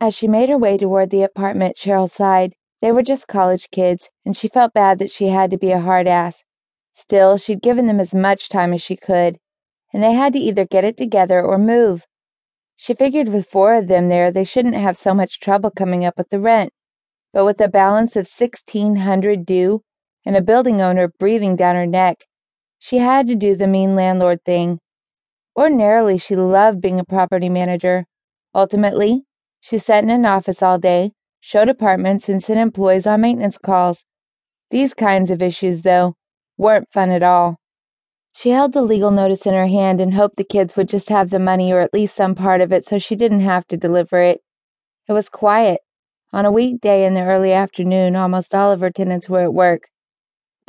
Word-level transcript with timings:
As 0.00 0.14
she 0.14 0.28
made 0.28 0.48
her 0.48 0.58
way 0.58 0.78
toward 0.78 1.10
the 1.10 1.22
apartment, 1.22 1.76
Cheryl 1.76 2.08
sighed. 2.08 2.54
They 2.80 2.92
were 2.92 3.02
just 3.02 3.26
college 3.26 3.70
kids, 3.72 4.08
and 4.24 4.36
she 4.36 4.46
felt 4.46 4.72
bad 4.72 4.98
that 4.98 5.10
she 5.10 5.28
had 5.28 5.50
to 5.50 5.58
be 5.58 5.72
a 5.72 5.80
hard 5.80 6.06
ass. 6.06 6.42
Still, 6.94 7.36
she'd 7.36 7.62
given 7.62 7.88
them 7.88 7.98
as 7.98 8.14
much 8.14 8.48
time 8.48 8.72
as 8.72 8.80
she 8.80 8.96
could, 8.96 9.38
and 9.92 10.02
they 10.02 10.12
had 10.12 10.32
to 10.34 10.38
either 10.38 10.64
get 10.64 10.84
it 10.84 10.96
together 10.96 11.42
or 11.42 11.58
move. 11.58 12.06
She 12.76 12.94
figured 12.94 13.28
with 13.28 13.50
four 13.50 13.74
of 13.74 13.88
them 13.88 14.08
there, 14.08 14.30
they 14.30 14.44
shouldn't 14.44 14.76
have 14.76 14.96
so 14.96 15.14
much 15.14 15.40
trouble 15.40 15.72
coming 15.72 16.04
up 16.04 16.16
with 16.16 16.28
the 16.28 16.38
rent. 16.38 16.72
But 17.32 17.44
with 17.44 17.60
a 17.60 17.68
balance 17.68 18.14
of 18.14 18.28
sixteen 18.28 18.96
hundred 18.96 19.44
due 19.44 19.82
and 20.24 20.36
a 20.36 20.40
building 20.40 20.80
owner 20.80 21.08
breathing 21.18 21.56
down 21.56 21.74
her 21.74 21.86
neck, 21.86 22.24
she 22.78 22.98
had 22.98 23.26
to 23.26 23.34
do 23.34 23.56
the 23.56 23.66
mean 23.66 23.96
landlord 23.96 24.44
thing. 24.44 24.78
Ordinarily, 25.56 26.18
she 26.18 26.36
loved 26.36 26.80
being 26.80 27.00
a 27.00 27.04
property 27.04 27.48
manager. 27.48 28.06
Ultimately, 28.54 29.24
she 29.60 29.78
sat 29.78 30.04
in 30.04 30.10
an 30.10 30.26
office 30.26 30.62
all 30.62 30.78
day, 30.78 31.12
showed 31.40 31.68
apartments, 31.68 32.28
and 32.28 32.42
sent 32.42 32.58
employees 32.58 33.06
on 33.06 33.20
maintenance 33.20 33.58
calls. 33.58 34.04
These 34.70 34.94
kinds 34.94 35.30
of 35.30 35.42
issues, 35.42 35.82
though, 35.82 36.14
weren't 36.56 36.92
fun 36.92 37.10
at 37.10 37.22
all. 37.22 37.56
She 38.34 38.50
held 38.50 38.72
the 38.72 38.82
legal 38.82 39.10
notice 39.10 39.46
in 39.46 39.54
her 39.54 39.66
hand 39.66 40.00
and 40.00 40.14
hoped 40.14 40.36
the 40.36 40.44
kids 40.44 40.76
would 40.76 40.88
just 40.88 41.08
have 41.08 41.30
the 41.30 41.38
money 41.38 41.72
or 41.72 41.80
at 41.80 41.92
least 41.92 42.14
some 42.14 42.34
part 42.34 42.60
of 42.60 42.72
it 42.72 42.84
so 42.84 42.98
she 42.98 43.16
didn't 43.16 43.40
have 43.40 43.66
to 43.68 43.76
deliver 43.76 44.20
it. 44.20 44.40
It 45.08 45.12
was 45.12 45.28
quiet. 45.28 45.80
On 46.32 46.44
a 46.44 46.52
weekday 46.52 47.04
in 47.06 47.14
the 47.14 47.24
early 47.24 47.52
afternoon, 47.52 48.14
almost 48.14 48.54
all 48.54 48.70
of 48.70 48.80
her 48.80 48.90
tenants 48.90 49.28
were 49.28 49.40
at 49.40 49.54
work. 49.54 49.88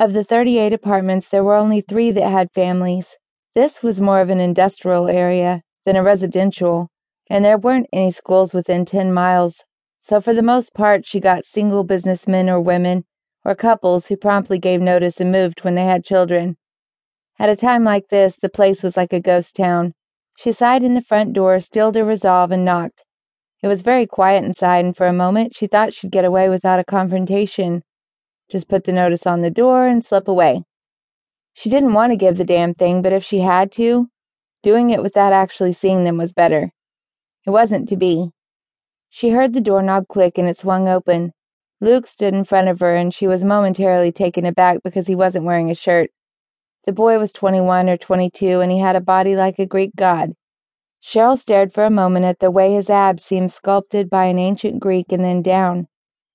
Of 0.00 0.14
the 0.14 0.24
38 0.24 0.72
apartments, 0.72 1.28
there 1.28 1.44
were 1.44 1.54
only 1.54 1.82
three 1.82 2.10
that 2.10 2.30
had 2.30 2.50
families. 2.50 3.16
This 3.54 3.82
was 3.82 4.00
more 4.00 4.20
of 4.20 4.30
an 4.30 4.40
industrial 4.40 5.08
area 5.08 5.62
than 5.84 5.96
a 5.96 6.02
residential, 6.02 6.88
and 7.30 7.44
there 7.44 7.56
weren't 7.56 7.86
any 7.92 8.10
schools 8.10 8.52
within 8.52 8.84
10 8.84 9.12
miles. 9.14 9.64
So, 9.98 10.20
for 10.20 10.34
the 10.34 10.42
most 10.42 10.74
part, 10.74 11.06
she 11.06 11.20
got 11.20 11.44
single 11.44 11.84
businessmen 11.84 12.50
or 12.50 12.60
women, 12.60 13.04
or 13.44 13.54
couples 13.54 14.06
who 14.06 14.16
promptly 14.16 14.58
gave 14.58 14.80
notice 14.80 15.20
and 15.20 15.30
moved 15.30 15.62
when 15.62 15.76
they 15.76 15.84
had 15.84 16.04
children. 16.04 16.56
At 17.38 17.48
a 17.48 17.56
time 17.56 17.84
like 17.84 18.08
this, 18.08 18.36
the 18.36 18.48
place 18.48 18.82
was 18.82 18.96
like 18.96 19.12
a 19.12 19.20
ghost 19.20 19.54
town. 19.54 19.94
She 20.36 20.52
sighed 20.52 20.82
in 20.82 20.94
the 20.94 21.02
front 21.02 21.32
door, 21.32 21.60
stilled 21.60 21.94
her 21.94 22.04
resolve, 22.04 22.50
and 22.50 22.64
knocked. 22.64 23.04
It 23.62 23.68
was 23.68 23.82
very 23.82 24.06
quiet 24.06 24.44
inside, 24.44 24.84
and 24.84 24.96
for 24.96 25.06
a 25.06 25.12
moment 25.12 25.54
she 25.54 25.68
thought 25.68 25.94
she'd 25.94 26.10
get 26.10 26.24
away 26.24 26.48
without 26.48 26.80
a 26.80 26.84
confrontation. 26.84 27.82
Just 28.50 28.68
put 28.68 28.84
the 28.84 28.92
notice 28.92 29.26
on 29.26 29.42
the 29.42 29.50
door 29.50 29.86
and 29.86 30.04
slip 30.04 30.26
away. 30.26 30.64
She 31.52 31.70
didn't 31.70 31.92
want 31.92 32.10
to 32.10 32.16
give 32.16 32.38
the 32.38 32.44
damn 32.44 32.74
thing, 32.74 33.02
but 33.02 33.12
if 33.12 33.22
she 33.22 33.40
had 33.40 33.70
to, 33.72 34.08
doing 34.62 34.90
it 34.90 35.02
without 35.02 35.32
actually 35.32 35.74
seeing 35.74 36.04
them 36.04 36.16
was 36.16 36.32
better. 36.32 36.72
It 37.46 37.50
wasn't 37.50 37.88
to 37.88 37.96
be. 37.96 38.30
She 39.08 39.30
heard 39.30 39.52
the 39.52 39.60
doorknob 39.60 40.08
click 40.08 40.38
and 40.38 40.48
it 40.48 40.56
swung 40.56 40.88
open. 40.88 41.32
Luke 41.80 42.06
stood 42.06 42.34
in 42.34 42.44
front 42.44 42.68
of 42.68 42.80
her, 42.80 42.94
and 42.94 43.12
she 43.12 43.26
was 43.26 43.42
momentarily 43.42 44.12
taken 44.12 44.44
aback 44.44 44.82
because 44.84 45.06
he 45.06 45.14
wasn't 45.14 45.46
wearing 45.46 45.70
a 45.70 45.74
shirt. 45.74 46.10
The 46.84 46.92
boy 46.92 47.18
was 47.18 47.32
21 47.32 47.88
or 47.88 47.96
22, 47.96 48.60
and 48.60 48.70
he 48.70 48.78
had 48.78 48.96
a 48.96 49.00
body 49.00 49.34
like 49.34 49.58
a 49.58 49.66
Greek 49.66 49.92
god. 49.96 50.34
Cheryl 51.02 51.38
stared 51.38 51.72
for 51.72 51.84
a 51.84 51.90
moment 51.90 52.26
at 52.26 52.38
the 52.38 52.50
way 52.50 52.74
his 52.74 52.90
abs 52.90 53.24
seemed 53.24 53.50
sculpted 53.50 54.10
by 54.10 54.26
an 54.26 54.38
ancient 54.38 54.80
Greek 54.80 55.10
and 55.10 55.24
then 55.24 55.40
down. 55.40 55.88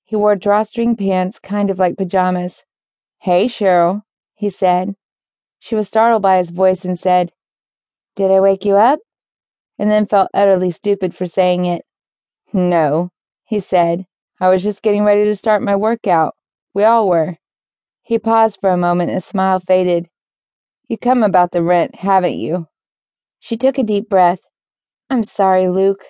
He 0.04 0.16
wore 0.16 0.34
drawstring 0.34 0.96
pants, 0.96 1.38
kind 1.38 1.70
of 1.70 1.78
like 1.78 1.96
pajamas. 1.96 2.64
Hey, 3.18 3.46
Cheryl, 3.46 4.02
he 4.34 4.50
said. 4.50 4.96
She 5.60 5.76
was 5.76 5.86
startled 5.86 6.22
by 6.22 6.38
his 6.38 6.50
voice 6.50 6.84
and 6.84 6.98
said, 6.98 7.32
Did 8.16 8.32
I 8.32 8.40
wake 8.40 8.64
you 8.64 8.76
up? 8.76 8.98
And 9.78 9.90
then 9.90 10.06
felt 10.06 10.30
utterly 10.32 10.70
stupid 10.70 11.14
for 11.14 11.26
saying 11.26 11.66
it. 11.66 11.84
No, 12.52 13.10
he 13.44 13.60
said. 13.60 14.06
I 14.40 14.48
was 14.48 14.62
just 14.62 14.82
getting 14.82 15.04
ready 15.04 15.24
to 15.24 15.34
start 15.34 15.62
my 15.62 15.76
workout. 15.76 16.34
We 16.74 16.84
all 16.84 17.08
were. 17.08 17.36
He 18.02 18.18
paused 18.18 18.58
for 18.60 18.70
a 18.70 18.76
moment 18.76 19.10
and 19.10 19.16
his 19.16 19.24
smile 19.24 19.60
faded. 19.60 20.08
You 20.88 20.96
come 20.96 21.22
about 21.22 21.50
the 21.52 21.62
rent, 21.62 21.96
haven't 21.96 22.34
you? 22.36 22.68
She 23.40 23.56
took 23.56 23.78
a 23.78 23.82
deep 23.82 24.08
breath. 24.08 24.40
I'm 25.10 25.24
sorry, 25.24 25.68
Luke. 25.68 26.04